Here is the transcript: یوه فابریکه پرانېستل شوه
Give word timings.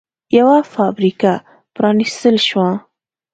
یوه 0.37 0.57
فابریکه 0.73 1.33
پرانېستل 1.75 2.35
شوه 2.47 2.69